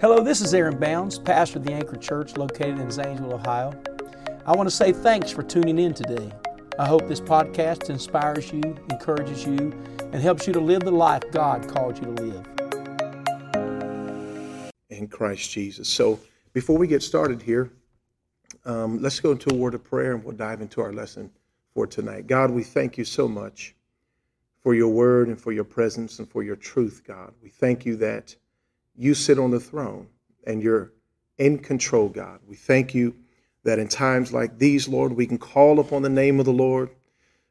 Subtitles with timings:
[0.00, 3.74] Hello, this is Aaron Bounds, pastor of the Anchor Church located in Zanesville, Ohio.
[4.46, 6.30] I want to say thanks for tuning in today.
[6.78, 9.76] I hope this podcast inspires you, encourages you,
[10.12, 12.46] and helps you to live the life God called you to live.
[14.90, 15.88] In Christ Jesus.
[15.88, 16.20] So,
[16.52, 17.72] before we get started here,
[18.66, 21.28] um, let's go into a word of prayer and we'll dive into our lesson
[21.74, 22.28] for tonight.
[22.28, 23.74] God, we thank you so much
[24.62, 27.32] for your word and for your presence and for your truth, God.
[27.42, 28.36] We thank you that
[28.98, 30.08] you sit on the throne
[30.44, 30.92] and you're
[31.38, 32.40] in control, God.
[32.46, 33.14] We thank you
[33.64, 36.90] that in times like these, Lord, we can call upon the name of the Lord.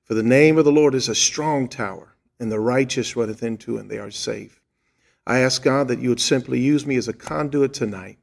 [0.03, 3.77] For the name of the Lord is a strong tower, and the righteous runneth into,
[3.77, 4.61] and they are safe.
[5.25, 8.17] I ask God that you would simply use me as a conduit tonight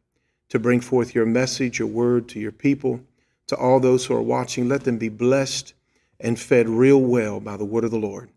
[0.48, 3.01] to bring forth your message, your word to your people,
[3.48, 4.69] to all those who are watching.
[4.69, 5.75] Let them be blessed
[6.20, 8.31] and fed real well by the word of the Lord.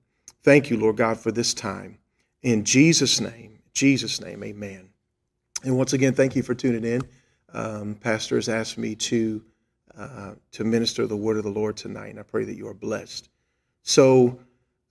[0.44, 1.98] Thank you, Lord God, for this time.
[2.42, 4.90] In Jesus' name, Jesus' name, amen.
[5.64, 7.02] And once again, thank you for tuning in.
[7.54, 9.44] Um, Pastor has asked me to
[9.96, 12.74] uh, to minister the word of the Lord tonight, and I pray that you are
[12.74, 13.30] blessed.
[13.84, 14.40] So,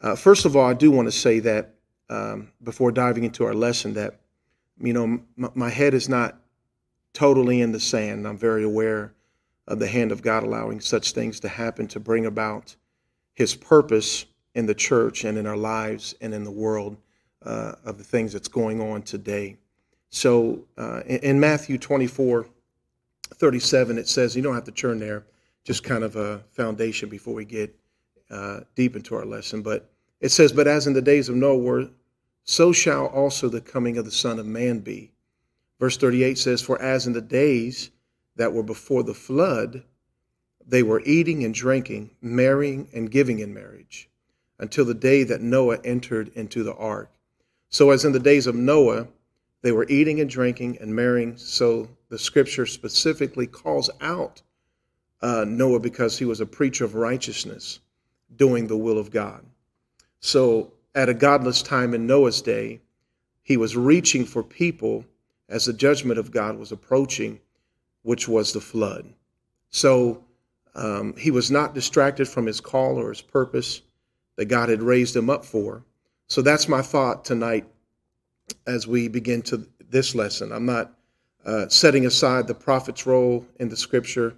[0.00, 1.74] uh, first of all, I do want to say that
[2.10, 4.20] um, before diving into our lesson, that
[4.78, 6.38] you know m- my head is not
[7.12, 8.24] totally in the sand.
[8.24, 9.14] I'm very aware
[9.66, 12.76] of the hand of God allowing such things to happen to bring about
[13.34, 16.96] His purpose in the church and in our lives and in the world
[17.46, 19.56] uh, of the things that's going on today.
[20.10, 22.46] So uh, in, in, Matthew 24,
[23.34, 25.24] 37, it says, you don't have to turn there,
[25.64, 27.74] just kind of a foundation before we get
[28.30, 29.62] uh, deep into our lesson.
[29.62, 29.88] But
[30.20, 31.88] it says, But as in the days of Noah,
[32.44, 35.12] so shall also the coming of the Son of Man be.
[35.78, 37.90] Verse 38 says, For as in the days
[38.36, 39.84] that were before the flood,
[40.66, 44.08] they were eating and drinking, marrying and giving in marriage,
[44.58, 47.10] until the day that Noah entered into the ark
[47.68, 49.08] so, as in the days of Noah,
[49.62, 51.36] they were eating and drinking and marrying.
[51.36, 54.42] So, the scripture specifically calls out
[55.20, 57.80] uh, Noah because he was a preacher of righteousness,
[58.36, 59.44] doing the will of God.
[60.20, 62.80] So, at a godless time in Noah's day,
[63.42, 65.04] he was reaching for people
[65.48, 67.40] as the judgment of God was approaching,
[68.02, 69.12] which was the flood.
[69.70, 70.24] So,
[70.74, 73.82] um, he was not distracted from his call or his purpose
[74.36, 75.82] that God had raised him up for.
[76.28, 77.66] So that's my thought tonight
[78.66, 80.52] as we begin to this lesson.
[80.52, 80.92] I'm not
[81.44, 84.34] uh, setting aside the prophet's role in the scripture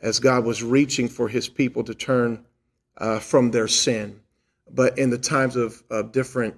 [0.00, 2.44] as God was reaching for his people to turn
[2.98, 4.20] uh, from their sin.
[4.70, 6.54] But in the times of, of different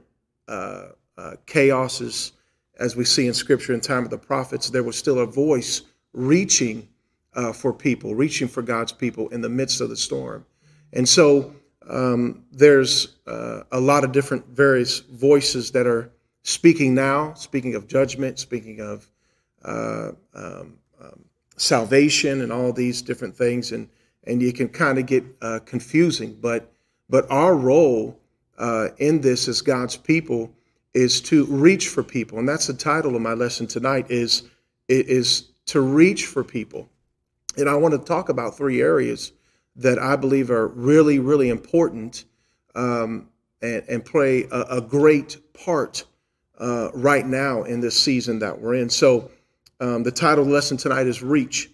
[0.49, 2.33] uh, uh chaoses,
[2.79, 5.83] as we see in scripture in time of the prophets, there was still a voice
[6.13, 6.89] reaching
[7.35, 10.45] uh, for people, reaching for God's people in the midst of the storm.
[10.93, 11.55] And so
[11.89, 16.11] um, there's uh, a lot of different various voices that are
[16.43, 19.09] speaking now, speaking of judgment, speaking of
[19.65, 21.25] uh, um, um,
[21.57, 23.89] salvation, and all these different things, and
[24.25, 26.37] and you can kind of get uh, confusing.
[26.41, 26.71] But
[27.09, 28.19] but our role
[28.59, 30.53] uh, in this as God's people
[30.93, 34.11] is to reach for people, and that's the title of my lesson tonight.
[34.11, 34.45] Is
[34.89, 36.89] is to reach for people,
[37.57, 39.33] and I want to talk about three areas
[39.81, 42.25] that I believe are really, really important
[42.75, 43.29] um,
[43.63, 46.05] and, and, play a, a great part
[46.59, 48.91] uh, right now in this season that we're in.
[48.91, 49.31] So,
[49.81, 51.71] um, the title the lesson tonight is Reach.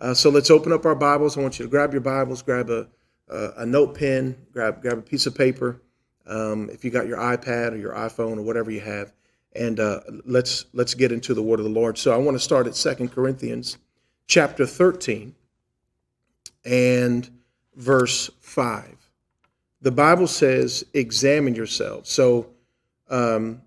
[0.00, 1.36] Uh, so, let's open up our Bibles.
[1.36, 2.86] I want you to grab your Bibles, grab a,
[3.28, 5.80] a, a note pen, grab, grab a piece of paper.
[6.26, 9.12] Um, if you got your iPad or your iPhone or whatever you have,
[9.54, 11.96] and uh, let's let's get into the word of the Lord.
[11.96, 13.78] So I want to start at Second Corinthians
[14.26, 15.34] chapter 13
[16.66, 17.30] and
[17.76, 18.96] verse 5.
[19.82, 22.10] The Bible says, examine yourselves.
[22.10, 22.48] So,
[23.08, 23.62] um,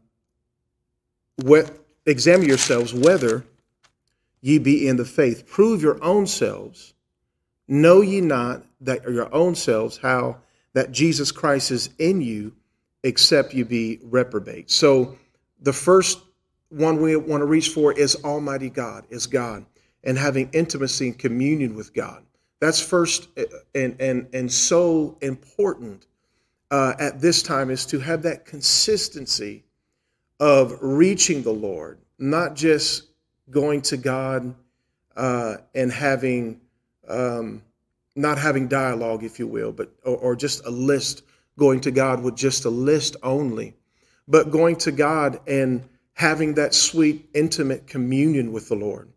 [1.38, 1.72] what,
[2.06, 3.46] examine yourselves whether
[4.42, 5.48] ye be in the faith.
[5.48, 6.94] Prove your own selves.
[7.68, 10.38] Know ye not that your own selves how
[10.74, 12.54] that Jesus Christ is in you,
[13.04, 14.72] except you be reprobate.
[14.72, 15.18] So,
[15.62, 16.20] the first
[16.70, 19.66] one we want to reach for is Almighty God, is God,
[20.04, 22.24] and having intimacy and communion with God.
[22.60, 26.06] That's first eh, and and and so important
[26.72, 29.64] uh, at this time is to have that consistency
[30.40, 33.04] of reaching the Lord, not just
[33.50, 34.54] going to God
[35.16, 36.62] uh, and having
[37.08, 37.62] um,
[38.16, 41.24] not having dialogue, if you will, but or, or just a list
[41.58, 43.76] going to God with just a list only,
[44.28, 49.10] but going to God and having that sweet, intimate communion with the Lord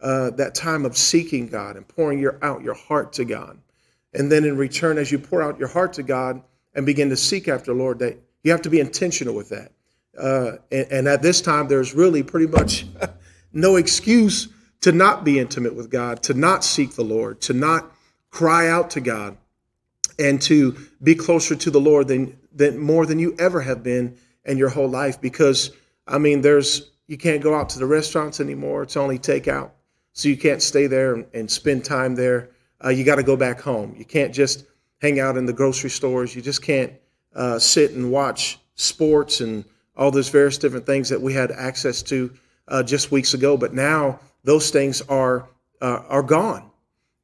[0.00, 3.58] uh, that time of seeking God and pouring your, out your heart to God.
[4.14, 6.42] And then in return, as you pour out your heart to God
[6.74, 9.72] and begin to seek after the Lord, that you have to be intentional with that.
[10.18, 12.86] Uh, and, and, at this time, there's really pretty much
[13.52, 14.48] no excuse
[14.80, 17.92] to not be intimate with God, to not seek the Lord, to not
[18.30, 19.36] cry out to God,
[20.18, 24.16] and to be closer to the Lord than, than more than you ever have been
[24.44, 25.20] in your whole life.
[25.20, 25.70] Because
[26.06, 29.70] I mean, there's you can't go out to the restaurants anymore; it's only takeout,
[30.18, 32.50] so you can't stay there and, spend time there.
[32.84, 33.94] Uh, you got to go back home.
[33.96, 34.64] You can't just
[35.00, 36.34] hang out in the grocery stores.
[36.34, 36.92] You just can't
[37.36, 39.64] uh, sit and watch sports and
[39.96, 42.32] all those various different things that we had access to
[42.66, 43.56] uh, just weeks ago.
[43.56, 45.48] But now those things are
[45.80, 46.68] uh, are gone,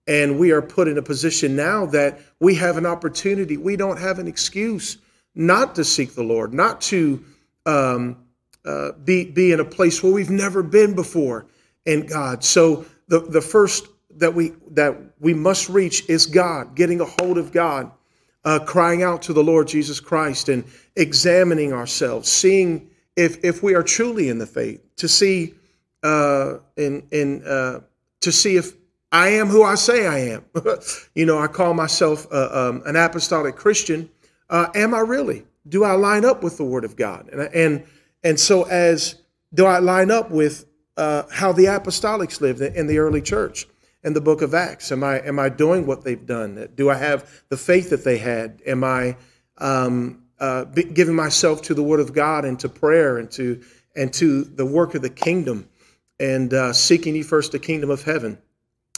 [0.06, 3.56] and we are put in a position now that we have an opportunity.
[3.56, 4.98] We don't have an excuse
[5.34, 7.24] not to seek the Lord, not to
[7.66, 8.18] um,
[8.64, 11.46] uh, be be in a place where we've never been before
[11.86, 12.44] in God.
[12.44, 17.38] So the the first that we that we must reach is God, getting a hold
[17.38, 17.90] of God,
[18.44, 20.64] uh, crying out to the Lord Jesus Christ, and
[20.96, 25.54] examining ourselves, seeing if if we are truly in the faith, to see
[26.02, 27.80] uh, in in uh,
[28.20, 28.72] to see if
[29.12, 30.44] I am who I say I am.
[31.14, 34.10] you know, I call myself uh, um, an apostolic Christian.
[34.50, 35.44] Uh, am I really?
[35.68, 37.28] Do I line up with the Word of God?
[37.32, 37.86] And and
[38.22, 39.16] and so as
[39.52, 43.66] do I line up with uh, how the apostolics lived in the early church?
[44.04, 44.92] in the book of Acts?
[44.92, 46.68] Am I am I doing what they've done?
[46.76, 48.60] Do I have the faith that they had?
[48.66, 49.16] Am I
[49.58, 53.62] um, uh, giving myself to the Word of God and to prayer and to
[53.96, 55.68] and to the work of the kingdom
[56.20, 58.38] and uh, seeking ye first the kingdom of heaven?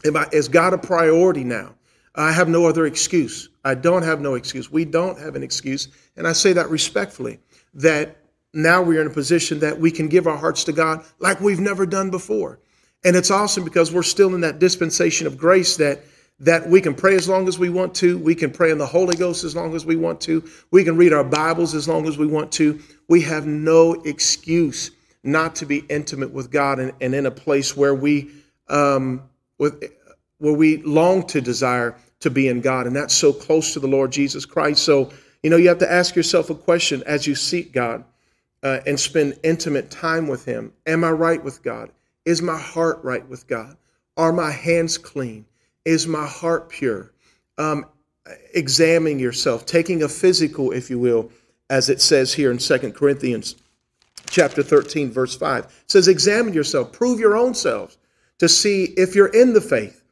[0.04, 1.74] Am I, is God a priority now?
[2.14, 3.50] I have no other excuse.
[3.64, 4.70] I don't have no excuse.
[4.70, 7.38] We don't have an excuse, and I say that respectfully.
[7.74, 8.16] That
[8.56, 11.60] now we're in a position that we can give our hearts to God like we've
[11.60, 12.58] never done before.
[13.04, 16.00] And it's awesome because we're still in that dispensation of grace that
[16.38, 18.18] that we can pray as long as we want to.
[18.18, 20.44] We can pray in the Holy Ghost as long as we want to.
[20.70, 22.78] We can read our Bibles as long as we want to.
[23.08, 24.90] We have no excuse
[25.22, 28.30] not to be intimate with God and, and in a place where we
[28.68, 29.22] um,
[29.58, 29.82] with
[30.38, 33.88] where we long to desire to be in God, and that's so close to the
[33.88, 34.82] Lord Jesus Christ.
[34.82, 35.10] So
[35.42, 38.04] you know you have to ask yourself a question as you seek God
[38.62, 40.72] uh, and spend intimate time with Him.
[40.86, 41.90] Am I right with God?
[42.24, 43.76] Is my heart right with God?
[44.16, 45.46] Are my hands clean?
[45.84, 47.12] Is my heart pure?
[47.58, 47.86] Um,
[48.54, 51.30] examining yourself, taking a physical, if you will,
[51.70, 53.56] as it says here in Second Corinthians
[54.28, 55.64] chapter 13, verse 5.
[55.64, 57.98] It says, Examine yourself, prove your own selves
[58.38, 60.02] to see if you're in the faith.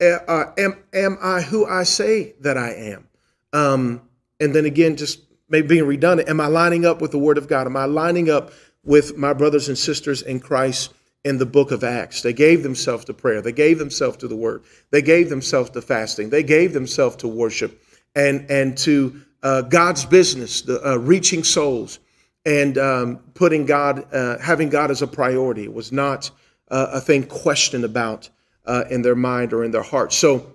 [0.00, 3.08] Uh, am, am I who I say that I am?
[3.52, 4.02] Um,
[4.40, 7.48] and then again, just maybe being redundant, am I lining up with the Word of
[7.48, 7.66] God?
[7.66, 8.52] Am I lining up
[8.84, 10.92] with my brothers and sisters in Christ?
[11.24, 12.20] in the book of Acts.
[12.20, 13.40] They gave themselves to prayer.
[13.40, 14.62] They gave themselves to the word.
[14.90, 16.28] They gave themselves to fasting.
[16.28, 17.82] They gave themselves to worship
[18.14, 21.98] and, and to uh, God's business, the, uh, reaching souls
[22.44, 25.64] and um, putting God, uh, having God as a priority.
[25.64, 26.30] It was not
[26.70, 28.28] uh, a thing questioned about
[28.66, 30.12] uh, in their mind or in their heart.
[30.12, 30.54] So,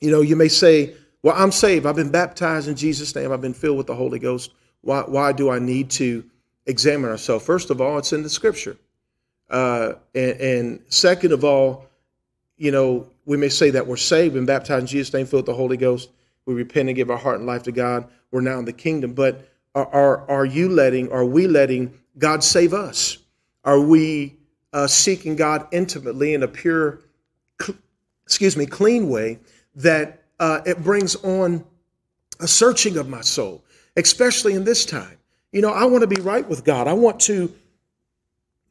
[0.00, 1.86] you know, you may say, well, I'm saved.
[1.86, 3.32] I've been baptized in Jesus' name.
[3.32, 4.52] I've been filled with the Holy Ghost.
[4.80, 6.24] Why, why do I need to
[6.66, 7.44] examine ourselves?
[7.44, 8.76] First of all, it's in the scripture.
[9.48, 11.86] Uh, and, and, second of all,
[12.56, 15.46] you know, we may say that we're saved and baptized in Jesus' name, filled with
[15.46, 16.10] the Holy Ghost.
[16.46, 18.08] We repent and give our heart and life to God.
[18.30, 19.12] We're now in the kingdom.
[19.12, 23.18] But are, are, are you letting, are we letting God save us?
[23.64, 24.36] Are we
[24.72, 27.00] uh, seeking God intimately in a pure,
[28.24, 29.38] excuse me, clean way
[29.76, 31.64] that uh, it brings on
[32.40, 33.62] a searching of my soul,
[33.96, 35.16] especially in this time?
[35.52, 36.88] You know, I want to be right with God.
[36.88, 37.54] I want to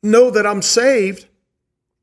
[0.03, 1.27] know that I'm saved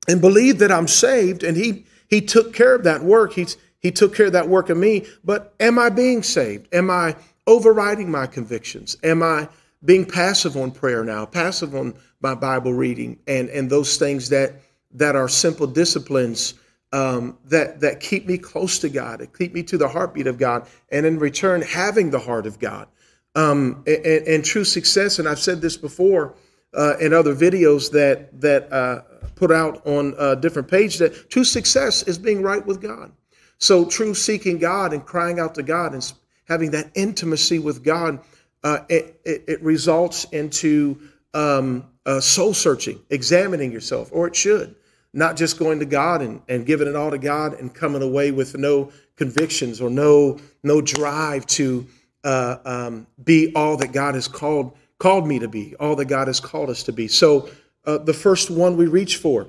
[0.09, 3.35] and believe that I'm saved, and He He took care of that work.
[3.35, 5.07] He's He took care of that work of me.
[5.23, 6.75] But am I being saved?
[6.75, 7.15] Am I
[7.47, 8.97] overriding my convictions?
[9.03, 9.51] Am I
[9.85, 14.55] being passive on prayer now, passive on my Bible reading, and and those things that
[14.95, 16.55] that are simple disciplines
[16.93, 20.39] um, that that keep me close to God, that keep me to the heartbeat of
[20.39, 22.89] God, and in return having the heart of God.
[23.35, 26.35] Um, and, and, true success, and I've said this before,
[26.75, 29.03] uh, and other videos that that uh,
[29.35, 33.13] put out on a different page that true success is being right with God.
[33.59, 36.13] So true seeking God and crying out to God and
[36.47, 38.21] having that intimacy with God,
[38.65, 40.99] uh, it, it, it, results into
[41.35, 41.85] um,
[42.21, 44.75] soul searching, examining yourself, or it should.
[45.19, 48.31] Not just going to God and, and giving it all to God and coming away
[48.31, 51.85] with no convictions or no no drive to
[52.23, 56.29] uh, um, be all that God has called called me to be, all that God
[56.29, 57.09] has called us to be.
[57.09, 57.51] So
[57.85, 59.49] uh, the first one we reach for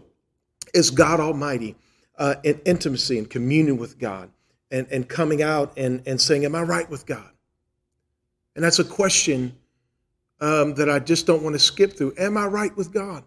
[0.74, 1.76] is God Almighty
[2.18, 4.32] uh, in intimacy and communion with God
[4.72, 7.30] and, and coming out and, and saying, Am I right with God?
[8.56, 9.56] And that's a question
[10.42, 12.16] um, that I just don't want to skip through.
[12.18, 13.24] Am I right with God?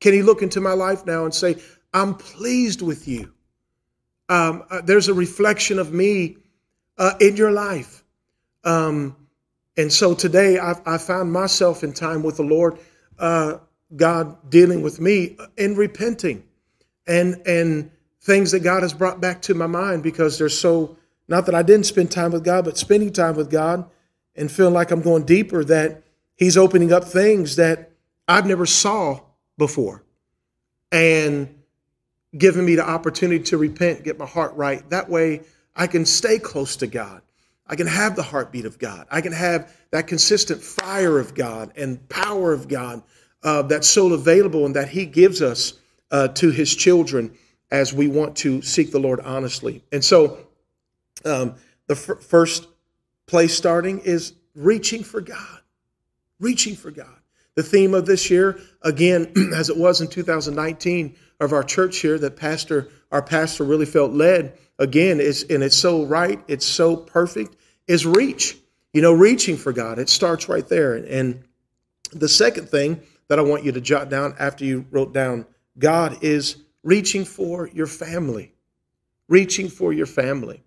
[0.00, 1.56] Can he look into my life now and say,
[1.92, 3.32] I'm pleased with you?
[4.28, 6.36] Um, uh, there's a reflection of me
[6.98, 8.04] uh, in your life.
[8.64, 9.16] Um,
[9.76, 12.78] and so today I, I, found myself in time with the Lord,
[13.18, 13.58] uh,
[13.96, 16.42] God dealing with me and repenting
[17.06, 17.90] and, and
[18.20, 20.96] things that God has brought back to my mind because they're so,
[21.28, 23.88] not that I didn't spend time with God, but spending time with God
[24.34, 26.02] and feeling like I'm going deeper that
[26.34, 27.92] He's opening up things that
[28.26, 29.20] I've never saw
[29.58, 30.02] before
[30.90, 31.54] and
[32.36, 34.88] giving me the opportunity to repent, get my heart right.
[34.90, 35.42] That way
[35.76, 37.22] I can stay close to God.
[37.66, 39.06] I can have the heartbeat of God.
[39.10, 43.02] I can have that consistent fire of God and power of God
[43.42, 45.74] uh, that's so available and that He gives us
[46.10, 47.36] uh, to His children
[47.70, 49.84] as we want to seek the Lord honestly.
[49.92, 50.38] And so,
[51.24, 51.54] um,
[51.86, 52.66] the f- first
[53.26, 55.60] place starting is reaching for God.
[56.40, 57.17] Reaching for God.
[57.58, 62.16] The theme of this year, again, as it was in 2019 of our church here,
[62.16, 64.56] that pastor, our pastor really felt led.
[64.78, 67.56] Again, is and it's so right, it's so perfect,
[67.88, 68.56] is reach.
[68.92, 69.98] You know, reaching for God.
[69.98, 70.94] It starts right there.
[70.94, 71.42] And
[72.12, 75.44] the second thing that I want you to jot down after you wrote down
[75.76, 78.54] God is reaching for your family.
[79.28, 80.62] Reaching for your family.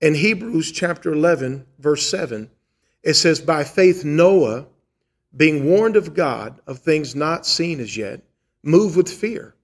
[0.00, 2.50] In Hebrews chapter 11, verse 7,
[3.04, 4.66] it says, By faith, Noah,
[5.36, 8.22] being warned of God of things not seen as yet,
[8.62, 9.54] moved with fear,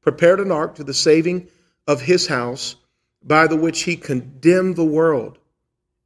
[0.00, 1.48] prepared an ark to the saving
[1.86, 2.76] of his house,
[3.22, 5.38] by the which he condemned the world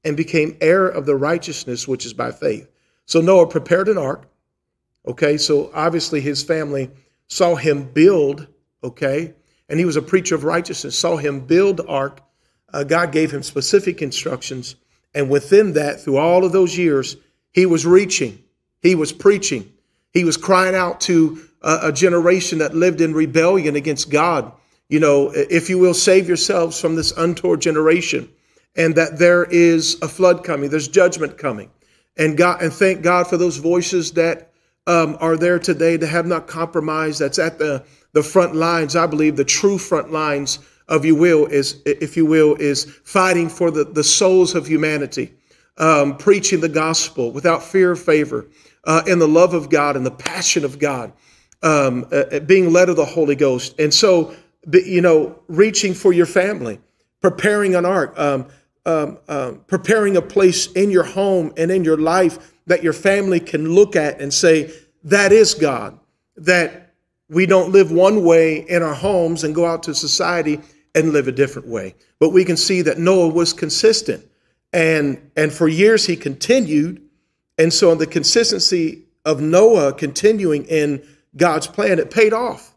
[0.04, 2.68] and became heir of the righteousness which is by faith.
[3.04, 4.26] So Noah prepared an ark.
[5.06, 6.90] Okay, so obviously his family
[7.26, 8.46] saw him build,
[8.82, 9.34] okay,
[9.68, 12.20] and he was a preacher of righteousness, saw him build the ark.
[12.72, 14.76] Uh, God gave him specific instructions.
[15.14, 17.16] And within that, through all of those years,
[17.52, 18.42] he was reaching,
[18.82, 19.72] he was preaching,
[20.12, 24.52] he was crying out to a, a generation that lived in rebellion against God.
[24.88, 28.28] You know, if you will, save yourselves from this untoward generation
[28.76, 31.70] and that there is a flood coming, there's judgment coming.
[32.16, 34.50] And God and thank God for those voices that
[34.86, 38.96] um, are there today that have not compromised, that's at the, the front lines.
[38.96, 40.58] I believe the true front lines
[40.88, 45.32] of you will is, if you will, is fighting for the, the souls of humanity,
[45.78, 48.48] um, preaching the gospel without fear or favor,
[48.84, 51.12] uh, in the love of God and the passion of God,
[51.62, 53.74] um, uh, being led of the Holy Ghost.
[53.78, 54.34] And so,
[54.72, 56.80] you know, reaching for your family,
[57.20, 58.18] preparing an ark.
[58.18, 58.46] Um,
[58.86, 63.38] um, um, preparing a place in your home and in your life that your family
[63.38, 64.72] can look at and say,
[65.04, 65.98] that is God.
[66.36, 66.94] That
[67.28, 70.60] we don't live one way in our homes and go out to society
[70.94, 71.94] and live a different way.
[72.18, 74.26] But we can see that Noah was consistent.
[74.72, 77.02] And, and for years he continued.
[77.60, 82.74] And so the consistency of Noah continuing in God's plan, it paid off.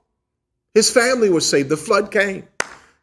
[0.74, 1.70] His family was saved.
[1.70, 2.46] The flood came.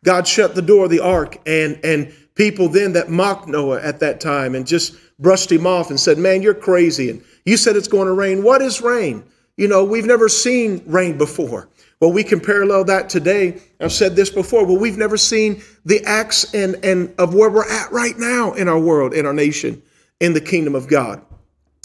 [0.04, 3.98] God shut the door of the ark and, and people then that mocked Noah at
[4.00, 7.08] that time and just brushed him off and said, Man, you're crazy.
[7.08, 8.42] And you said it's going to rain.
[8.42, 9.24] What is rain?
[9.56, 11.70] You know, we've never seen rain before.
[11.98, 13.58] Well, we can parallel that today.
[13.80, 14.66] I've said this before.
[14.66, 18.68] Well, we've never seen the acts and, and of where we're at right now in
[18.68, 19.82] our world, in our nation,
[20.20, 21.24] in the kingdom of God.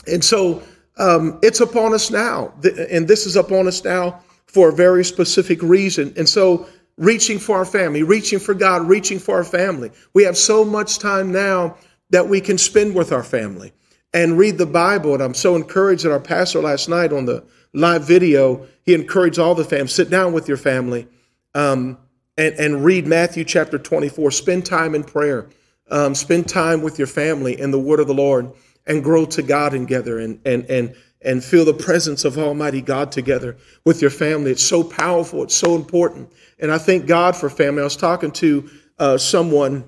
[0.07, 0.63] And so
[0.97, 2.53] um, it's upon us now.
[2.89, 6.13] And this is upon us now for a very specific reason.
[6.17, 9.91] And so reaching for our family, reaching for God, reaching for our family.
[10.13, 11.77] We have so much time now
[12.12, 13.74] that we can spend with our family
[14.13, 15.13] and read the Bible.
[15.13, 17.43] And I'm so encouraged that our pastor last night on the
[17.74, 21.07] live video, he encouraged all the fam, sit down with your family
[21.53, 21.97] um,
[22.38, 24.31] and, and read Matthew chapter 24.
[24.31, 25.50] Spend time in prayer.
[25.91, 28.51] Um, spend time with your family in the word of the Lord
[28.88, 33.12] and grow to God together and, and, and, and feel the presence of Almighty God
[33.12, 34.51] together with your family.
[34.51, 35.44] It's so powerful.
[35.44, 36.32] It's so important.
[36.60, 37.82] And I thank God for family.
[37.82, 39.86] I was talking to uh, someone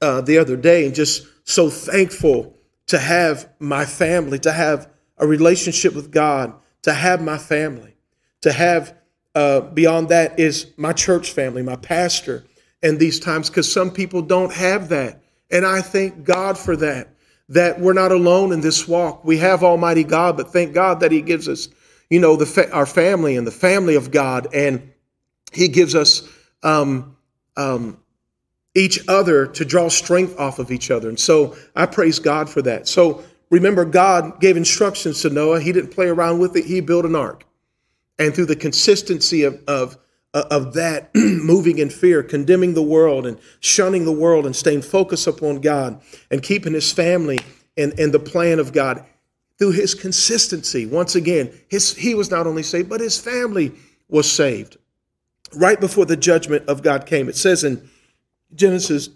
[0.00, 2.54] uh, the other day and just so thankful
[2.86, 7.96] to have my family, to have a relationship with God, to have my family,
[8.42, 8.94] to have
[9.34, 12.44] uh, beyond that is my church family, my pastor,
[12.82, 15.22] and these times because some people don't have that.
[15.50, 17.08] And I thank God for that
[17.48, 19.24] that we're not alone in this walk.
[19.24, 21.68] We have Almighty God, but thank God that He gives us,
[22.10, 24.92] you know, the fa- our family and the family of God, and
[25.52, 26.28] He gives us
[26.62, 27.16] um,
[27.56, 27.98] um,
[28.74, 31.08] each other to draw strength off of each other.
[31.08, 32.88] And so I praise God for that.
[32.88, 35.60] So remember, God gave instructions to Noah.
[35.60, 36.64] He didn't play around with it.
[36.64, 37.44] He built an ark,
[38.18, 39.96] and through the consistency of, of
[40.36, 44.82] Uh, of that moving in fear, condemning the world and shunning the world and staying
[44.82, 45.98] focused upon God
[46.30, 47.38] and keeping his family
[47.78, 49.02] and, in the plan of God.
[49.56, 50.84] through his consistency.
[50.84, 53.72] Once again, his, he was not only saved, but his family
[54.10, 54.76] was saved.
[55.54, 57.88] Right before the judgment of God came, it says in
[58.54, 59.08] Genesis,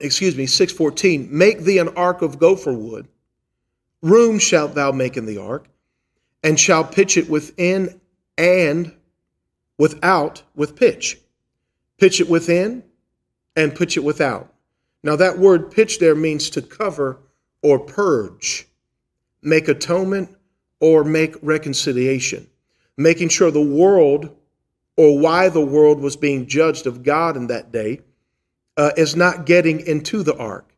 [0.00, 3.08] excuse me, 6:14, make thee an ark of gopher wood.
[4.02, 5.66] Room shalt thou make in the ark,
[6.42, 7.98] and shall pitch it within
[8.36, 8.92] and
[9.78, 11.18] without with pitch.
[11.98, 12.82] Pitch it within
[13.56, 14.52] and pitch it without.
[15.02, 17.18] Now, that word pitch there means to cover
[17.62, 18.66] or purge,
[19.42, 20.36] make atonement
[20.80, 22.48] or make reconciliation,
[22.96, 24.34] making sure the world
[24.96, 28.00] or why the world was being judged of God in that day
[28.76, 30.74] uh, is not getting into the ark.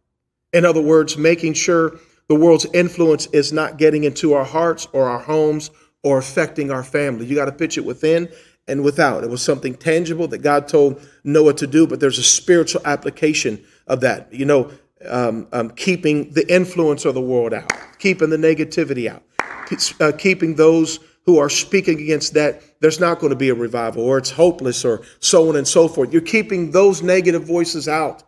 [0.52, 5.08] In other words, making sure the world's influence is not getting into our hearts or
[5.08, 5.70] our homes
[6.02, 7.26] or affecting our family.
[7.26, 8.28] You got to pitch it within
[8.70, 9.24] and without.
[9.24, 13.62] It was something tangible that God told Noah to do, but there's a spiritual application
[13.86, 14.32] of that.
[14.32, 14.70] You know,
[15.08, 19.22] um, um, keeping the influence of the world out, keeping the negativity out,
[20.00, 24.02] uh, keeping those who are speaking against that, there's not going to be a revival
[24.02, 26.12] or it's hopeless or so on and so forth.
[26.12, 28.22] You're keeping those negative voices out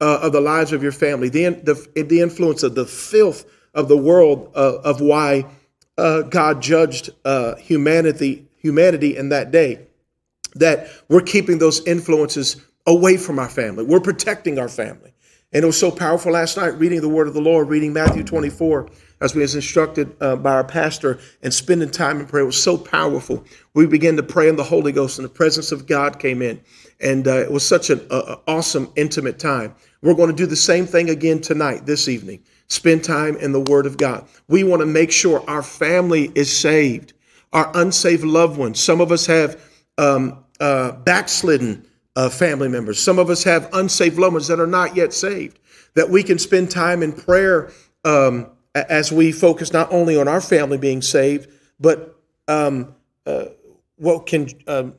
[0.00, 3.88] uh, of the lives of your family, the, the, the influence of the filth of
[3.88, 5.44] the world uh, of why
[5.96, 9.87] uh, God judged uh, humanity, humanity in that day.
[10.58, 13.84] That we're keeping those influences away from our family.
[13.84, 15.12] We're protecting our family.
[15.52, 18.22] And it was so powerful last night reading the word of the Lord, reading Matthew
[18.22, 18.88] 24
[19.20, 22.42] as we was instructed uh, by our pastor and spending time in prayer.
[22.42, 23.44] It was so powerful.
[23.74, 26.60] We began to pray in the Holy Ghost and the presence of God came in.
[27.00, 29.74] And uh, it was such an uh, awesome, intimate time.
[30.02, 32.42] We're going to do the same thing again tonight, this evening.
[32.68, 34.26] Spend time in the Word of God.
[34.48, 37.14] We want to make sure our family is saved,
[37.52, 38.78] our unsaved loved ones.
[38.78, 39.60] Some of us have
[39.96, 41.86] um, uh, backslidden
[42.16, 43.00] uh, family members.
[43.00, 45.58] Some of us have unsaved loved ones that are not yet saved.
[45.94, 47.70] That we can spend time in prayer
[48.04, 51.50] um, as we focus not only on our family being saved,
[51.80, 52.94] but um,
[53.26, 53.46] uh,
[53.96, 54.94] what can um,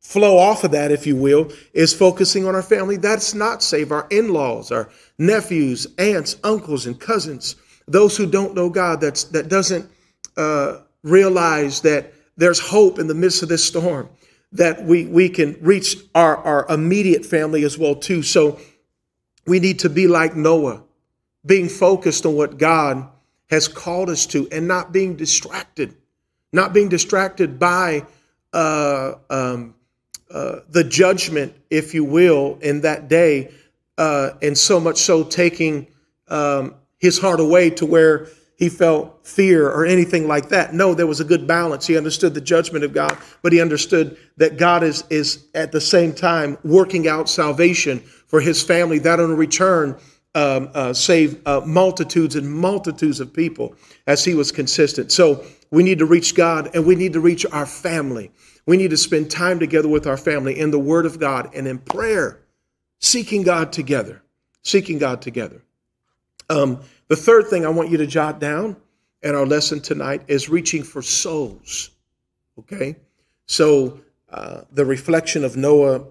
[0.00, 3.90] flow off of that, if you will, is focusing on our family that's not saved,
[3.90, 7.56] our in laws, our nephews, aunts, uncles, and cousins,
[7.88, 9.90] those who don't know God, that's, that doesn't
[10.36, 14.08] uh, realize that there's hope in the midst of this storm,
[14.54, 18.22] that we, we can reach our, our immediate family as well, too.
[18.22, 18.58] So
[19.46, 20.82] we need to be like Noah
[21.44, 23.08] being focused on what God
[23.50, 25.94] has called us to and not being distracted,
[26.52, 28.06] not being distracted by
[28.52, 29.74] uh, um,
[30.30, 33.52] uh, the judgment, if you will, in that day,
[33.98, 35.86] uh, and so much so taking
[36.28, 40.72] um, his heart away to where he felt fear or anything like that.
[40.72, 41.86] No, there was a good balance.
[41.86, 45.80] He understood the judgment of God, but he understood that God is, is at the
[45.80, 49.98] same time working out salvation for his family, that in return
[50.36, 53.74] um, uh, save uh, multitudes and multitudes of people
[54.06, 55.12] as he was consistent.
[55.12, 58.30] So we need to reach God and we need to reach our family.
[58.66, 61.66] We need to spend time together with our family in the Word of God and
[61.66, 62.40] in prayer,
[63.00, 64.22] seeking God together.
[64.62, 65.63] Seeking God together.
[66.50, 68.76] Um, the third thing I want you to jot down
[69.22, 71.90] in our lesson tonight is reaching for souls.
[72.58, 72.96] Okay?
[73.46, 76.04] So uh, the reflection of Noah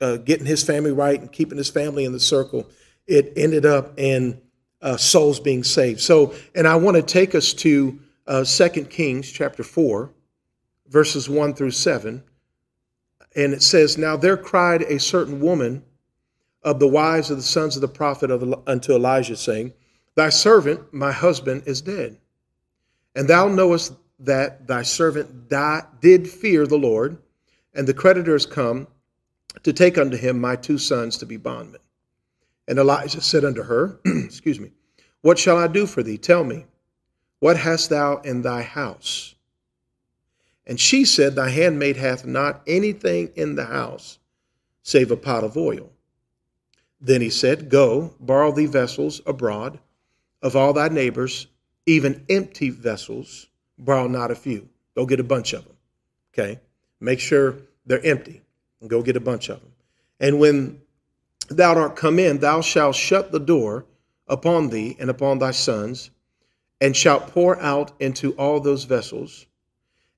[0.00, 2.68] uh, getting his family right and keeping his family in the circle
[3.10, 4.40] it ended up in
[4.80, 6.00] uh, souls being saved.
[6.00, 10.10] So, and I want to take us to uh, 2 Kings chapter 4,
[10.88, 12.22] verses 1 through 7.
[13.36, 15.82] And it says, Now there cried a certain woman
[16.62, 19.72] of the wives of the sons of the prophet of, unto Elijah, saying,
[20.14, 22.18] Thy servant, my husband, is dead.
[23.14, 27.18] And thou knowest that thy servant die, did fear the Lord,
[27.74, 28.86] and the creditors come
[29.62, 31.80] to take unto him my two sons to be bondmen.
[32.68, 34.70] And Elijah said unto her, Excuse me,
[35.22, 36.18] what shall I do for thee?
[36.18, 36.66] Tell me,
[37.40, 39.34] what hast thou in thy house?
[40.66, 44.18] And she said, Thy handmaid hath not anything in the house
[44.82, 45.90] save a pot of oil.
[47.00, 49.78] Then he said, Go, borrow thee vessels abroad
[50.42, 51.46] of all thy neighbors,
[51.86, 53.46] even empty vessels,
[53.78, 54.68] borrow not a few.
[54.94, 55.76] Go get a bunch of them.
[56.32, 56.60] Okay?
[57.00, 58.42] Make sure they're empty
[58.80, 59.72] and go get a bunch of them.
[60.18, 60.80] And when
[61.48, 63.86] thou art come in, thou shalt shut the door
[64.28, 66.10] upon thee and upon thy sons,
[66.80, 69.46] and shalt pour out into all those vessels,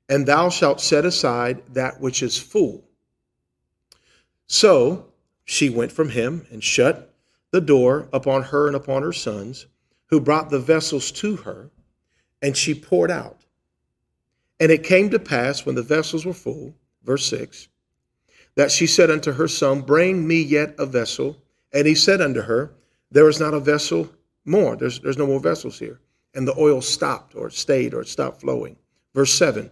[0.08, 2.84] and thou shalt set aside that which is full.
[4.46, 5.11] So
[5.44, 7.14] she went from him and shut
[7.50, 9.66] the door upon her and upon her sons,
[10.06, 11.70] who brought the vessels to her,
[12.40, 13.44] and she poured out.
[14.60, 17.68] And it came to pass when the vessels were full, verse 6,
[18.54, 21.42] that she said unto her son, Bring me yet a vessel.
[21.72, 22.74] And he said unto her,
[23.10, 24.10] There is not a vessel
[24.44, 24.76] more.
[24.76, 26.00] There's, there's no more vessels here.
[26.34, 28.76] and the oil stopped or stayed or stopped flowing.
[29.14, 29.70] Verse 7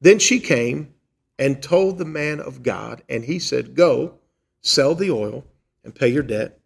[0.00, 0.94] Then she came
[1.38, 4.19] and told the man of God, and he said, Go,
[4.62, 5.44] sell the oil
[5.84, 6.58] and pay your debt,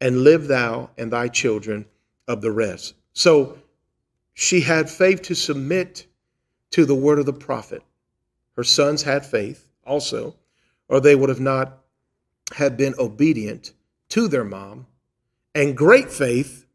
[0.00, 1.86] and live thou and thy children
[2.28, 2.94] of the rest.
[3.12, 3.58] So
[4.34, 6.06] she had faith to submit
[6.70, 7.82] to the word of the prophet.
[8.56, 10.36] Her sons had faith also,
[10.88, 11.78] or they would have not
[12.52, 13.72] had been obedient
[14.10, 14.86] to their mom,
[15.54, 16.66] and great faith,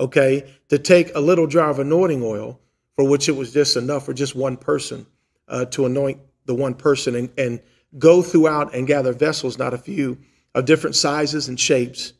[0.00, 2.60] okay, to take a little jar of anointing oil,
[2.96, 5.06] for which it was just enough for just one person
[5.48, 7.60] uh, to anoint the one person and, and
[7.96, 10.18] go throughout and gather vessels, not a few,
[10.54, 12.12] of different sizes and shapes,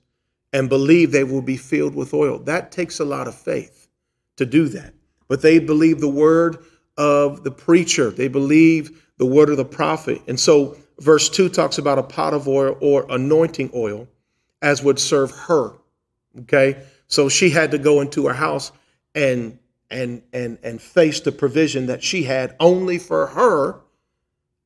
[0.53, 2.39] and believe they will be filled with oil.
[2.39, 3.89] That takes a lot of faith
[4.37, 4.95] to do that.
[5.27, 6.59] But they believe the word
[6.97, 10.23] of the preacher, they believe the word of the prophet.
[10.27, 14.09] And so, verse 2 talks about a pot of oil or anointing oil
[14.63, 15.73] as would serve her.
[16.41, 16.83] Okay?
[17.09, 18.73] So she had to go into her house
[19.15, 19.59] and
[19.91, 23.81] and and and face the provision that she had only for her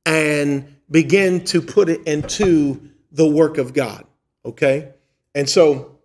[0.05, 4.05] and begin to put it into the work of God.
[4.45, 4.93] Okay?
[5.35, 5.99] And so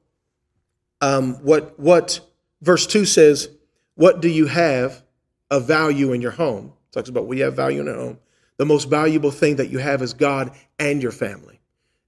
[1.02, 2.20] um, what what
[2.62, 3.50] verse 2 says,
[3.96, 5.04] what do you have
[5.50, 6.74] of value in your home?
[6.90, 8.20] It talks about we have value in our home.
[8.58, 11.60] The most valuable thing that you have is God and your family.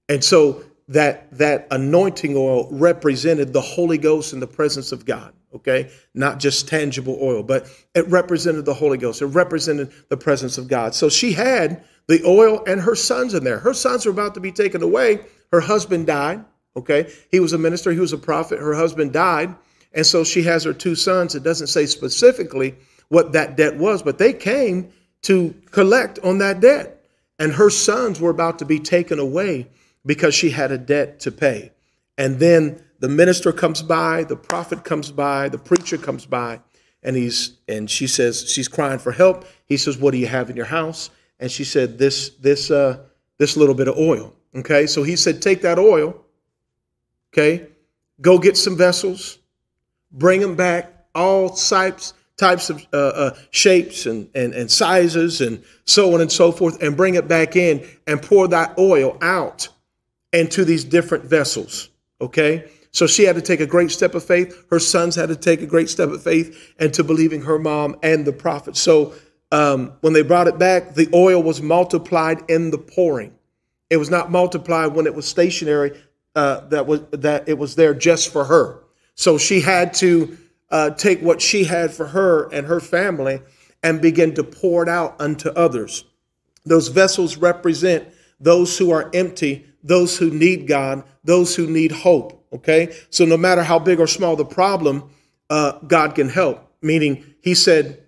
[0.08, 5.32] And so that that anointing oil represented the Holy Ghost in the presence of God.
[5.52, 9.20] Okay, not just tangible oil, but it represented the Holy Ghost.
[9.20, 10.94] It represented the presence of God.
[10.94, 13.60] So she had the oil and her sons in there.
[13.60, 15.20] Her sons were about to be taken away.
[15.52, 16.44] Her husband died.
[16.76, 17.92] Okay, he was a minister.
[17.92, 18.58] He was a prophet.
[18.58, 19.54] Her husband died,
[19.92, 21.36] and so she has her two sons.
[21.36, 22.74] It doesn't say specifically
[23.08, 24.90] what that debt was, but they came
[25.22, 27.04] to collect on that debt,
[27.38, 29.68] and her sons were about to be taken away
[30.04, 31.70] because she had a debt to pay.
[32.18, 36.60] And then the minister comes by, the prophet comes by, the preacher comes by,
[37.04, 39.44] and he's and she says she's crying for help.
[39.64, 42.98] He says, "What do you have in your house?" And she said, "This this uh
[43.38, 46.24] this little bit of oil." Okay, so he said, "Take that oil.
[47.32, 47.66] Okay,
[48.20, 49.38] go get some vessels,
[50.12, 55.62] bring them back, all types types of uh, uh, shapes and, and and sizes and
[55.84, 59.68] so on and so forth, and bring it back in and pour that oil out."
[60.32, 61.88] into these different vessels.
[62.20, 62.70] Okay?
[62.92, 64.66] So she had to take a great step of faith.
[64.70, 67.96] Her sons had to take a great step of faith and to believing her mom
[68.02, 68.76] and the prophet.
[68.76, 69.14] So
[69.52, 73.34] um, when they brought it back, the oil was multiplied in the pouring.
[73.88, 76.00] It was not multiplied when it was stationary.
[76.36, 78.84] Uh, that was that it was there just for her.
[79.16, 80.38] So she had to
[80.70, 83.42] uh, take what she had for her and her family
[83.82, 86.04] and begin to pour it out unto others.
[86.64, 88.06] Those vessels represent
[88.38, 92.46] those who are empty those who need God, those who need hope.
[92.52, 92.94] Okay?
[93.10, 95.10] So no matter how big or small the problem,
[95.48, 96.66] uh, God can help.
[96.82, 98.02] Meaning, he said,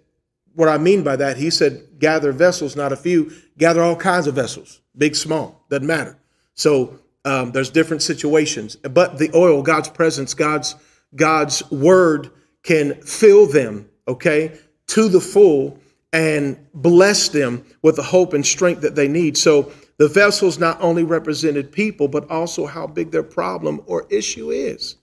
[0.55, 4.27] what I mean by that, he said, gather vessels, not a few, gather all kinds
[4.27, 6.19] of vessels, big, small, doesn't matter.
[6.55, 8.77] So um, there's different situations.
[8.77, 10.77] But the oil, God's presence, God's
[11.15, 12.31] God's word
[12.62, 15.79] can fill them, okay, to the full
[16.12, 19.37] and bless them with the hope and strength that they need.
[19.37, 24.51] So the vessels not only represented people, but also how big their problem or issue
[24.51, 24.97] is.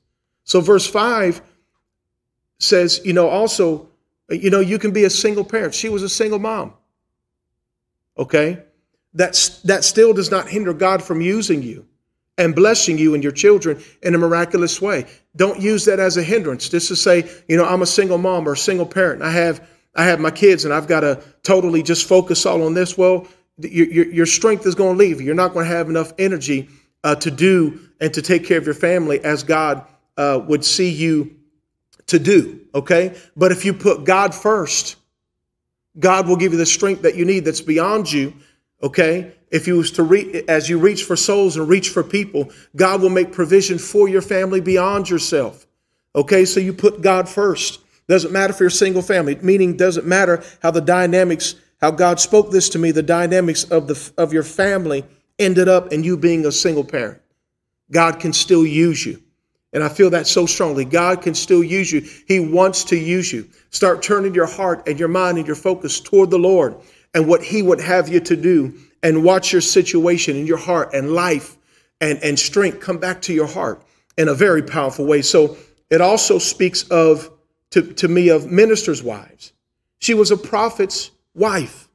[0.44, 1.42] So, verse 5
[2.60, 3.89] says, you know, also,
[4.30, 5.74] you know, you can be a single parent.
[5.74, 6.74] She was a single mom.
[8.18, 8.64] Okay?
[9.14, 11.88] That's, that still does not hinder God from using you
[12.38, 15.06] and blessing you and your children in a miraculous way.
[15.36, 16.70] Don't use that as a hindrance.
[16.70, 19.22] Just to say, you know, I'm a single mom or a single parent.
[19.22, 22.74] I have I have my kids and I've got to totally just focus all on
[22.74, 22.98] this.
[22.98, 25.26] Well, your, your, your strength is going to leave you.
[25.26, 26.70] You're not going to have enough energy
[27.04, 30.90] uh, to do and to take care of your family as God uh, would see
[30.90, 31.36] you
[32.10, 32.62] to do.
[32.74, 33.18] Okay.
[33.36, 34.96] But if you put God first,
[35.98, 38.34] God will give you the strength that you need that's beyond you.
[38.82, 39.34] Okay.
[39.52, 43.10] If you was to as you reach for souls and reach for people, God will
[43.10, 45.66] make provision for your family beyond yourself.
[46.16, 46.46] Okay.
[46.46, 47.80] So you put God first.
[48.08, 52.20] Doesn't matter for you're a single family, meaning doesn't matter how the dynamics how God
[52.20, 55.06] spoke this to me, the dynamics of the of your family
[55.38, 57.22] ended up in you being a single parent.
[57.92, 59.22] God can still use you.
[59.72, 60.84] And I feel that so strongly.
[60.84, 62.02] God can still use you.
[62.28, 63.48] He wants to use you.
[63.70, 66.76] Start turning your heart and your mind and your focus toward the Lord
[67.14, 68.74] and what He would have you to do.
[69.02, 71.56] And watch your situation and your heart and life
[72.02, 73.82] and, and strength come back to your heart
[74.18, 75.22] in a very powerful way.
[75.22, 75.58] So
[75.90, 77.32] it also speaks of
[77.72, 79.54] to, to me of ministers' wives.
[80.00, 81.88] She was a prophet's wife.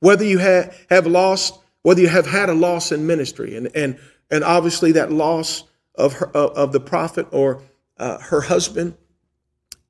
[0.00, 3.98] Whether you have, have lost, whether you have had a loss in ministry, and, and,
[4.30, 5.64] and obviously that loss
[6.00, 7.62] of, her, of the prophet or
[7.96, 8.96] uh, her husband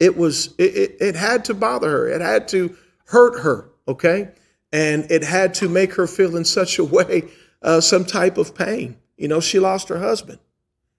[0.00, 2.08] it was it, it, it had to bother her.
[2.08, 3.70] It had to hurt her.
[3.86, 4.30] Okay,
[4.72, 7.24] and it had to make her feel in such a way
[7.62, 8.96] uh, some type of pain.
[9.16, 10.38] You know, she lost her husband.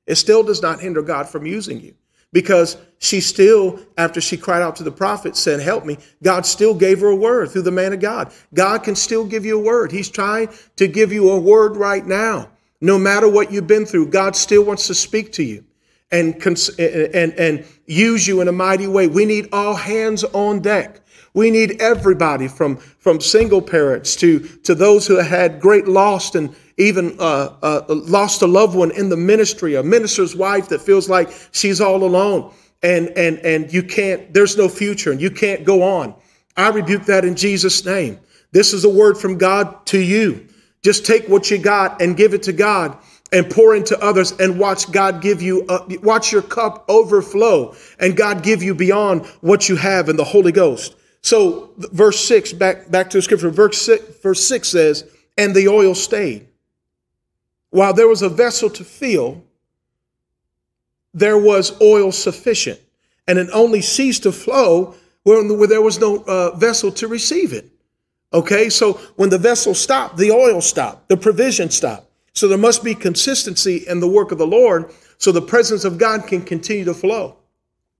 [0.05, 1.95] It still does not hinder God from using you
[2.33, 6.75] because she still, after she cried out to the prophet, said, Help me, God still
[6.75, 8.33] gave her a word through the man of God.
[8.53, 9.91] God can still give you a word.
[9.91, 12.50] He's trying to give you a word right now.
[12.81, 15.63] No matter what you've been through, God still wants to speak to you
[16.11, 16.35] and,
[16.79, 19.07] and, and use you in a mighty way.
[19.07, 20.99] We need all hands on deck.
[21.33, 26.53] We need everybody from, from single parents to, to those who had great loss and
[26.77, 31.07] even uh, uh, lost a loved one in the ministry, a minister's wife that feels
[31.07, 32.51] like she's all alone
[32.83, 36.15] and, and, and you can't, there's no future and you can't go on.
[36.57, 38.19] I rebuke that in Jesus' name.
[38.51, 40.47] This is a word from God to you.
[40.83, 42.97] Just take what you got and give it to God
[43.31, 48.17] and pour into others and watch God give you, uh, watch your cup overflow and
[48.17, 50.95] God give you beyond what you have in the Holy Ghost.
[51.21, 55.67] So verse six, back, back to the scripture, verse six, verse six says, and the
[55.67, 56.47] oil stayed.
[57.69, 59.43] While there was a vessel to fill,
[61.13, 62.79] there was oil sufficient.
[63.27, 67.70] And it only ceased to flow where, there was no uh, vessel to receive it.
[68.33, 72.07] Okay, so when the vessel stopped, the oil stopped, the provision stopped.
[72.33, 75.97] So there must be consistency in the work of the Lord so the presence of
[75.97, 77.35] God can continue to flow.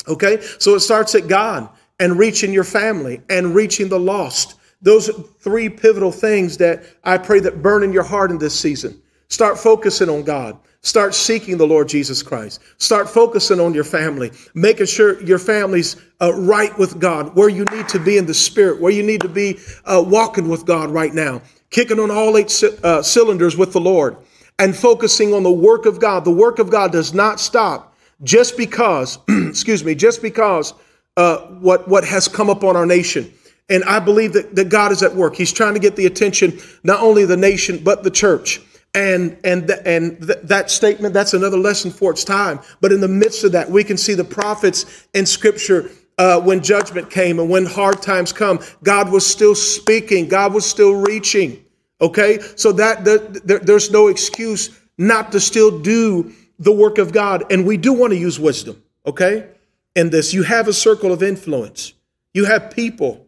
[0.08, 4.56] Okay, so it starts at God and reaching your family and reaching the lost.
[4.82, 9.00] Those three pivotal things that I pray that burn in your heart in this season.
[9.28, 10.58] Start focusing on God.
[10.84, 12.60] Start seeking the Lord Jesus Christ.
[12.80, 17.66] Start focusing on your family, making sure your family's uh, right with God, where you
[17.66, 20.90] need to be in the spirit, where you need to be uh, walking with God
[20.90, 24.18] right now, kicking on all eight c- uh, cylinders with the Lord,
[24.58, 26.26] and focusing on the work of God.
[26.26, 30.74] The work of God does not stop just because, excuse me, just because
[31.16, 33.32] uh, what, what has come upon our nation.
[33.70, 35.36] And I believe that, that God is at work.
[35.36, 38.62] He's trying to get the attention, not only the nation, but the church.
[38.94, 42.60] And, and, th- and th- that statement, that's another lesson for its time.
[42.82, 46.62] But in the midst of that, we can see the prophets in scripture uh, when
[46.62, 51.64] judgment came and when hard times come, God was still speaking, God was still reaching.
[52.02, 57.12] Okay, so that the, the, there's no excuse not to still do the work of
[57.12, 58.82] God, and we do want to use wisdom.
[59.06, 59.48] Okay,
[59.96, 60.34] in this.
[60.34, 61.94] You have a circle of influence,
[62.34, 63.26] you have people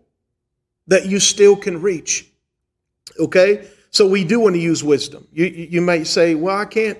[0.87, 2.29] that you still can reach.
[3.19, 3.67] Okay?
[3.93, 5.27] So we do want to use wisdom.
[5.31, 6.97] You, you may say, well, I can't,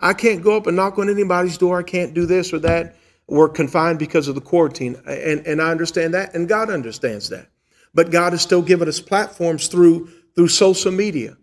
[0.00, 1.78] I can't go up and knock on anybody's door.
[1.78, 2.96] I can't do this or that.
[3.28, 4.96] We're confined because of the quarantine.
[5.06, 7.48] And, and I understand that, and God understands that.
[7.92, 11.36] But God has still given us platforms through, through social media.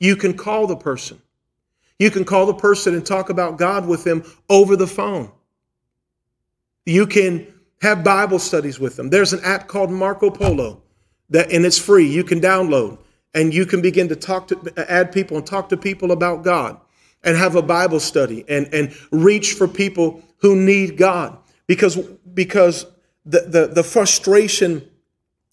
[0.00, 1.22] You can call the person.
[2.00, 5.30] You can call the person and talk about God with them over the phone.
[6.84, 7.46] You can
[7.80, 9.08] have Bible studies with them.
[9.08, 10.82] There's an app called Marco Polo
[11.30, 12.06] that and it's free.
[12.06, 12.98] You can download
[13.36, 16.80] and you can begin to talk to add people and talk to people about God
[17.22, 21.96] and have a Bible study and and reach for people who need God because
[22.34, 22.86] because
[23.24, 24.88] the the, the frustration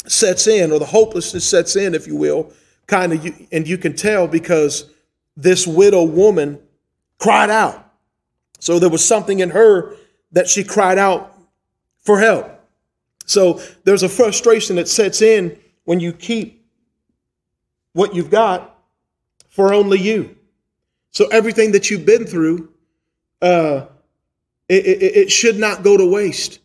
[0.07, 2.51] sets in or the hopelessness sets in if you will
[2.87, 4.89] kind of you, and you can tell because
[5.37, 6.59] this widow woman
[7.19, 7.83] cried out
[8.63, 9.97] so there was something in her
[10.31, 11.37] that she cried out
[11.99, 12.49] for help.
[13.25, 16.62] So there's a frustration that sets in when you keep
[17.93, 18.75] what you've got
[19.49, 20.35] for only you.
[21.11, 22.69] So everything that you've been through,
[23.41, 23.85] uh,
[24.67, 26.59] it, it, it should not go to waste.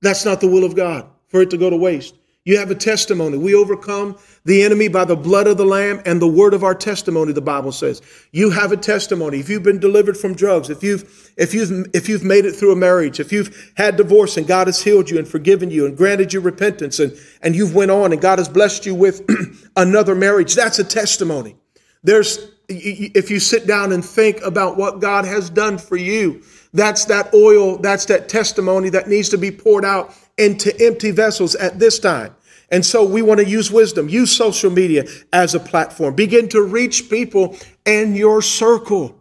[0.00, 2.14] That's not the will of God for it to go to waste.
[2.48, 3.36] You have a testimony.
[3.36, 6.74] We overcome the enemy by the blood of the Lamb and the word of our
[6.74, 8.00] testimony, the Bible says.
[8.32, 9.38] You have a testimony.
[9.38, 12.72] If you've been delivered from drugs, if you've, if you've, if you've made it through
[12.72, 15.94] a marriage, if you've had divorce and God has healed you and forgiven you and
[15.94, 19.28] granted you repentance and, and you've went on and God has blessed you with
[19.76, 21.54] another marriage, that's a testimony.
[22.02, 27.04] There's, if you sit down and think about what God has done for you, that's
[27.04, 31.78] that oil, that's that testimony that needs to be poured out into empty vessels at
[31.78, 32.34] this time.
[32.70, 36.14] And so we want to use wisdom, use social media as a platform.
[36.14, 39.18] Begin to reach people in your circle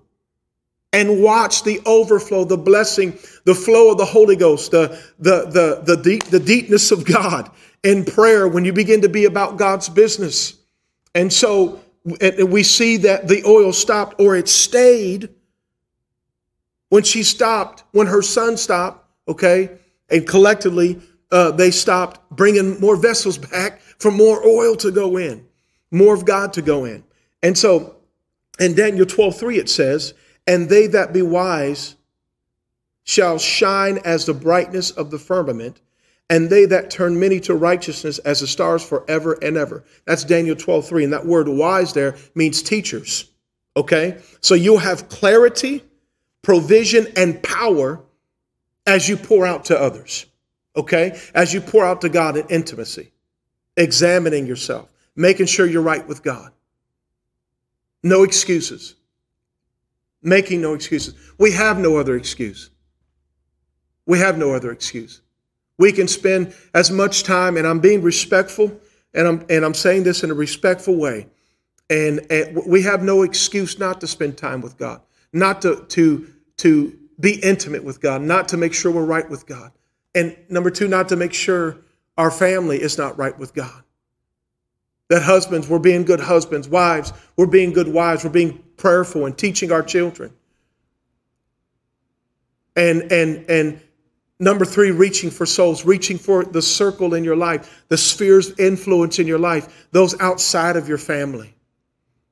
[0.91, 5.81] and watch the overflow, the blessing, the flow of the Holy Ghost, the, the, the,
[5.95, 7.49] the, deep, the deepness of God
[7.83, 10.55] in prayer when you begin to be about God's business.
[11.15, 15.29] And so we see that the oil stopped or it stayed
[16.89, 19.77] when she stopped, when her son stopped, okay?
[20.09, 25.45] And collectively, uh, they stopped bringing more vessels back for more oil to go in,
[25.91, 27.03] more of God to go in.
[27.43, 27.97] And so
[28.59, 30.13] in Daniel 12 3, it says,
[30.45, 31.95] And they that be wise
[33.03, 35.81] shall shine as the brightness of the firmament,
[36.29, 39.83] and they that turn many to righteousness as the stars forever and ever.
[40.05, 41.03] That's Daniel 12, 3.
[41.05, 43.31] And that word wise there means teachers.
[43.77, 44.17] Okay?
[44.41, 45.83] So you'll have clarity,
[46.41, 48.03] provision, and power
[48.85, 50.25] as you pour out to others.
[50.77, 51.19] Okay?
[51.33, 53.11] As you pour out to God in intimacy,
[53.75, 56.51] examining yourself, making sure you're right with God.
[58.03, 58.95] No excuses.
[60.21, 61.15] Making no excuses.
[61.37, 62.69] We have no other excuse.
[64.05, 65.21] We have no other excuse.
[65.77, 68.79] We can spend as much time, and I'm being respectful,
[69.13, 71.27] and I'm and I'm saying this in a respectful way.
[71.89, 75.01] And, and we have no excuse not to spend time with God,
[75.33, 79.45] not to to to be intimate with God, not to make sure we're right with
[79.45, 79.71] God.
[80.17, 81.77] And number two, not to make sure
[82.17, 83.83] our family is not right with God.
[85.09, 89.37] That husbands, we're being good husbands, wives, we're being good wives, we're being prayerful and
[89.37, 90.33] teaching our children.
[92.75, 93.81] And and and
[94.39, 99.17] Number three, reaching for souls, reaching for the circle in your life, the spheres influence
[99.17, 101.55] in your life, those outside of your family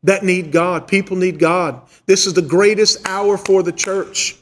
[0.03, 0.87] that need God.
[0.87, 1.81] People need God.
[2.05, 4.35] This is the greatest hour for the church.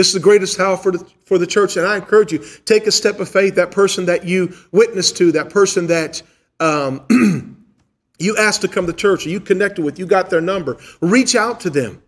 [0.00, 1.76] This is the greatest hour for the, for the church.
[1.76, 3.56] And I encourage you, take a step of faith.
[3.56, 6.22] That person that you witness to, that person that
[6.58, 7.04] um,
[8.18, 11.36] you asked to come to church, or you connected with, you got their number, reach
[11.36, 12.02] out to them.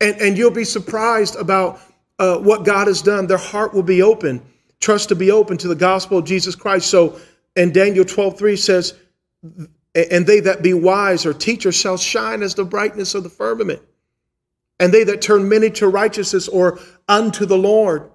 [0.00, 1.82] And, and you'll be surprised about
[2.18, 4.40] uh, what God has done, their heart will be open,
[4.80, 6.88] trust to be open to the gospel of Jesus Christ.
[6.88, 7.20] So,
[7.56, 8.94] and Daniel 12, 3 says,
[9.94, 13.82] and they that be wise or teachers shall shine as the brightness of the firmament.
[14.78, 18.10] And they that turn many to righteousness or unto the Lord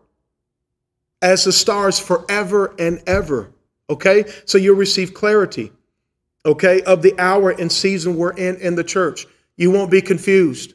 [1.21, 3.51] as the stars forever and ever.
[3.89, 4.25] Okay?
[4.45, 5.71] So you'll receive clarity,
[6.45, 9.25] okay, of the hour and season we're in in the church.
[9.57, 10.73] You won't be confused.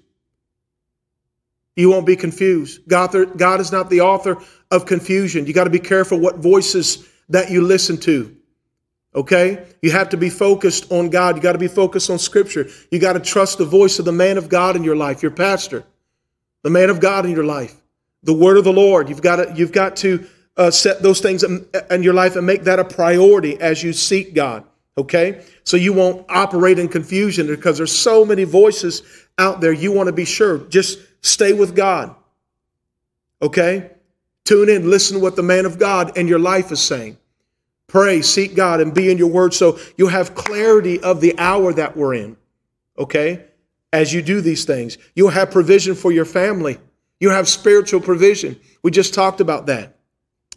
[1.77, 2.81] You won't be confused.
[2.89, 4.39] God, God is not the author
[4.71, 5.47] of confusion.
[5.47, 8.35] You got to be careful what voices that you listen to.
[9.17, 9.67] Okay?
[9.83, 11.37] You have to be focused on God.
[11.37, 12.69] You got to be focused on Scripture.
[12.91, 15.33] You got to trust the voice of the man of God in your life, your
[15.33, 15.85] pastor,
[16.63, 17.75] the man of God in your life,
[18.23, 19.09] the word of the Lord.
[19.09, 20.27] You've got to, you've got to
[20.57, 23.93] uh, set those things in, in your life and make that a priority as you
[23.93, 24.65] seek God.
[24.99, 25.45] Okay?
[25.65, 29.03] So you won't operate in confusion because there's so many voices
[29.39, 29.73] out there.
[29.73, 30.59] You want to be sure.
[30.59, 32.15] Just Stay with God.
[33.43, 33.91] Okay?
[34.45, 37.19] Tune in, listen to what the man of God in your life is saying.
[37.89, 41.73] Pray, seek God, and be in your word so you'll have clarity of the hour
[41.73, 42.37] that we're in.
[42.99, 43.45] Okay?
[43.93, 46.79] As you do these things, you'll have provision for your family.
[47.21, 48.59] You'll have spiritual provision.
[48.83, 49.97] We just talked about that.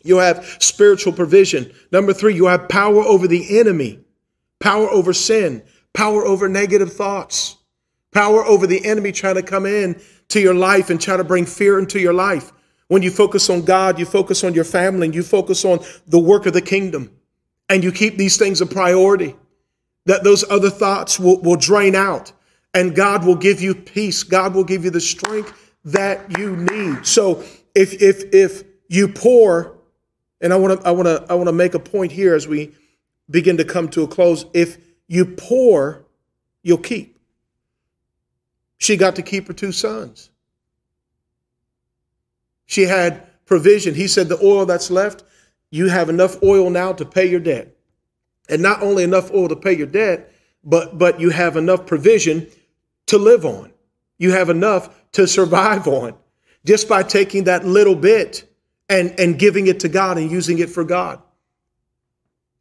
[0.03, 1.71] You'll have spiritual provision.
[1.91, 3.99] Number three, you'll have power over the enemy,
[4.59, 5.63] power over sin,
[5.93, 7.57] power over negative thoughts,
[8.11, 11.45] power over the enemy trying to come in to your life and try to bring
[11.45, 12.51] fear into your life.
[12.87, 16.19] When you focus on God, you focus on your family, and you focus on the
[16.19, 17.11] work of the kingdom,
[17.69, 19.35] and you keep these things a priority,
[20.05, 22.31] that those other thoughts will, will drain out,
[22.73, 24.23] and God will give you peace.
[24.23, 27.05] God will give you the strength that you need.
[27.05, 27.43] So
[27.75, 29.77] if if if you pour,
[30.41, 32.47] and I want to I want to I want to make a point here as
[32.47, 32.73] we
[33.29, 34.45] begin to come to a close.
[34.53, 34.77] If
[35.07, 36.05] you pour,
[36.63, 37.19] you'll keep.
[38.77, 40.29] She got to keep her two sons.
[42.65, 43.95] She had provision.
[43.95, 45.23] He said, The oil that's left,
[45.71, 47.75] you have enough oil now to pay your debt.
[48.49, 50.31] And not only enough oil to pay your debt,
[50.63, 52.47] but, but you have enough provision
[53.07, 53.71] to live on.
[54.17, 56.15] You have enough to survive on
[56.65, 58.51] just by taking that little bit
[58.89, 61.21] and, and giving it to God and using it for God.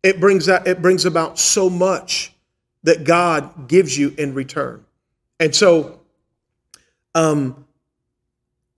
[0.03, 2.33] It brings, that, it brings about so much
[2.85, 4.85] that God gives you in return.
[5.40, 6.01] And so
[7.14, 7.66] um,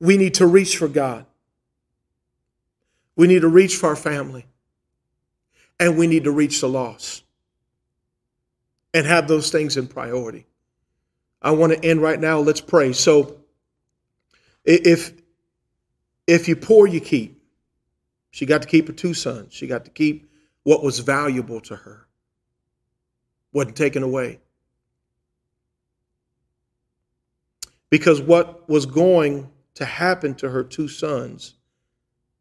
[0.01, 1.27] we need to reach for God.
[3.21, 4.47] We need to reach for our family.
[5.79, 7.23] And we need to reach the lost
[8.95, 10.47] and have those things in priority.
[11.43, 12.39] I want to end right now.
[12.39, 12.95] Let's pray.
[12.95, 13.43] So,
[14.65, 15.13] if
[16.27, 17.43] if you pour, you keep.
[18.31, 19.53] She got to keep her two sons.
[19.53, 20.33] She got to keep
[20.63, 22.07] what was valuable to her.
[23.53, 24.41] wasn't taken away.
[27.91, 31.57] Because what was going to happen to her two sons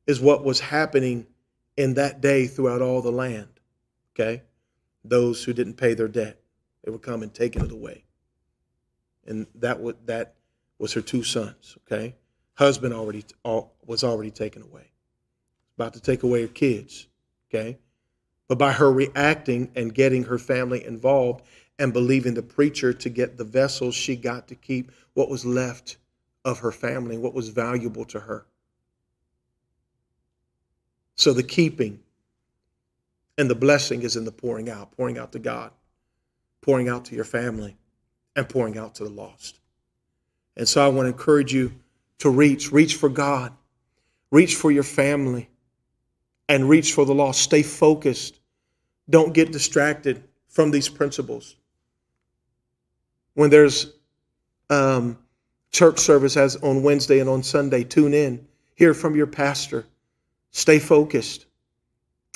[0.10, 1.28] is what was happening
[1.78, 3.48] in that day throughout all the land.
[4.16, 4.42] Okay?
[5.06, 6.42] Those who didn't pay their debt,
[6.84, 8.06] they would come and taking it away.
[9.28, 10.34] And that would that
[10.80, 12.16] was her two sons, okay?
[12.56, 13.24] Husband already
[13.86, 14.90] was already taken away.
[15.78, 17.06] About to take away her kids,
[17.48, 17.78] okay?
[18.48, 21.46] But by her reacting and getting her family involved
[21.78, 25.98] and believing the preacher to get the vessels, she got to keep what was left
[26.44, 28.48] of her family, what was valuable to her.
[31.20, 32.00] So the keeping
[33.38, 35.72] and the blessing is in the pouring out, pouring out to God,
[36.62, 37.76] pouring out to your family,
[38.38, 39.60] and pouring out to the lost.
[40.56, 41.74] And so I want to encourage you
[42.20, 43.52] to reach, reach for God,
[44.32, 45.50] reach for your family,
[46.48, 47.42] and reach for the lost.
[47.42, 48.40] Stay focused.
[49.10, 51.58] Don't get distracted from these principles.
[53.34, 53.92] When there's
[54.70, 55.18] um,
[55.72, 59.86] church service as on Wednesday and on Sunday, tune in, hear from your pastor,
[60.52, 61.46] stay focused.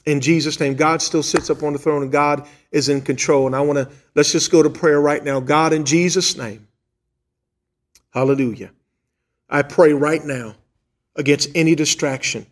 [0.05, 3.47] In Jesus' name, God still sits up on the throne and God is in control.
[3.47, 5.39] And I want to, let's just go to prayer right now.
[5.39, 6.67] God, in Jesus' name,
[8.11, 8.71] hallelujah.
[9.49, 10.55] I pray right now
[11.15, 12.45] against any distraction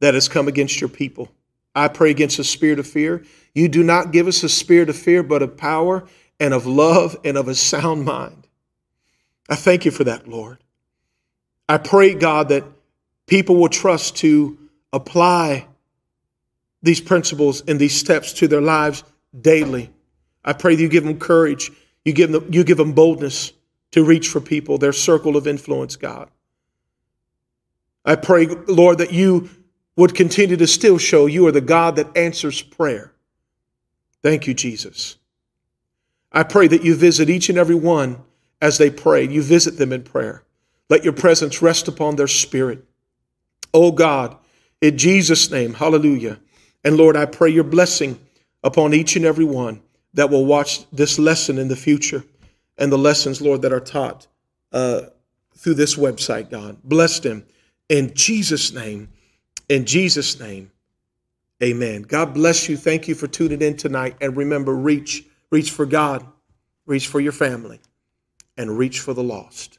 [0.00, 1.30] that has come against your people.
[1.74, 3.24] I pray against the spirit of fear.
[3.54, 6.06] You do not give us a spirit of fear, but of power
[6.38, 8.46] and of love and of a sound mind.
[9.48, 10.58] I thank you for that, Lord.
[11.68, 12.64] I pray, God, that
[13.26, 14.58] people will trust to
[14.92, 15.66] apply
[16.82, 19.04] these principles and these steps to their lives
[19.38, 19.90] daily.
[20.44, 21.70] I pray that you give them courage,
[22.04, 23.52] you give them, you give them boldness
[23.92, 26.30] to reach for people, their circle of influence, God.
[28.04, 29.50] I pray, Lord, that you
[29.96, 33.12] would continue to still show you are the God that answers prayer.
[34.22, 35.16] Thank you, Jesus.
[36.30, 38.18] I pray that you visit each and every one
[38.60, 39.26] as they pray.
[39.26, 40.44] You visit them in prayer.
[40.88, 42.84] Let your presence rest upon their spirit.
[43.72, 44.36] Oh God,
[44.80, 46.38] in Jesus' name, hallelujah.
[46.84, 48.18] And Lord, I pray your blessing
[48.62, 49.80] upon each and every one
[50.14, 52.24] that will watch this lesson in the future
[52.78, 54.26] and the lessons, Lord, that are taught
[54.72, 55.02] uh,
[55.56, 56.78] through this website, God.
[56.84, 57.44] Bless them
[57.88, 59.08] in Jesus' name.
[59.68, 60.70] In Jesus' name,
[61.62, 62.02] amen.
[62.02, 62.76] God bless you.
[62.76, 64.16] Thank you for tuning in tonight.
[64.20, 66.24] And remember, reach, reach for God,
[66.86, 67.80] reach for your family
[68.56, 69.78] and reach for the lost.